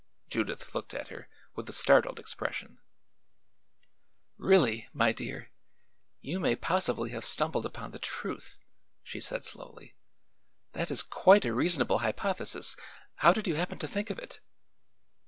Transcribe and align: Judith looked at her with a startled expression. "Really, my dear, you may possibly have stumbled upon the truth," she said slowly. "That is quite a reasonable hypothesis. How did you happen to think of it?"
Judith 0.31 0.73
looked 0.73 0.95
at 0.95 1.09
her 1.09 1.29
with 1.53 1.69
a 1.69 1.73
startled 1.73 2.17
expression. 2.17 2.79
"Really, 4.35 4.89
my 4.93 5.11
dear, 5.11 5.51
you 6.21 6.39
may 6.39 6.55
possibly 6.55 7.11
have 7.11 7.23
stumbled 7.23 7.67
upon 7.67 7.91
the 7.91 7.99
truth," 7.99 8.57
she 9.03 9.19
said 9.19 9.45
slowly. 9.45 9.93
"That 10.73 10.89
is 10.89 11.03
quite 11.03 11.45
a 11.45 11.53
reasonable 11.53 11.99
hypothesis. 11.99 12.75
How 13.17 13.31
did 13.31 13.45
you 13.45 13.53
happen 13.53 13.77
to 13.77 13.87
think 13.87 14.09
of 14.09 14.17
it?" 14.17 14.39